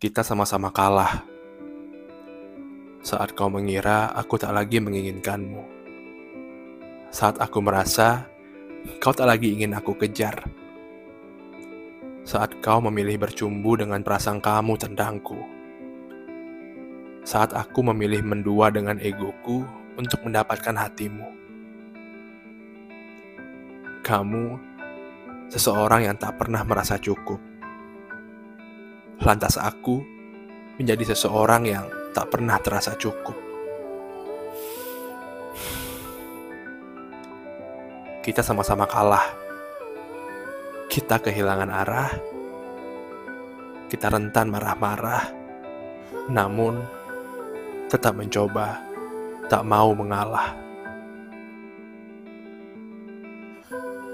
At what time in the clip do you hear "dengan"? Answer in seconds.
13.76-14.00, 18.72-18.96